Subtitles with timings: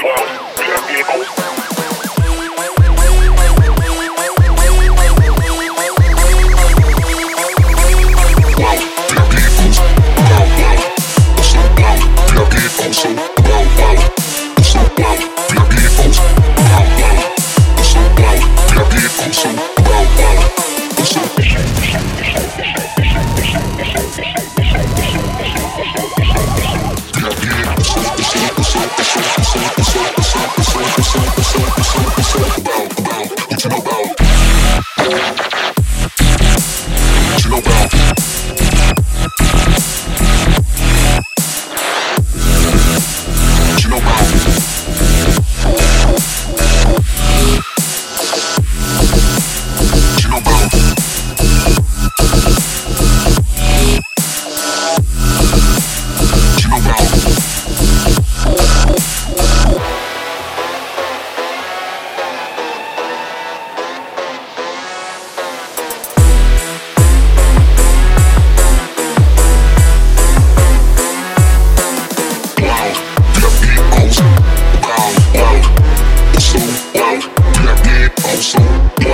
[0.00, 0.14] Bien,
[0.86, 1.47] bien gros.
[37.60, 38.07] Belbão.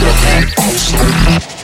[0.00, 1.57] Let's get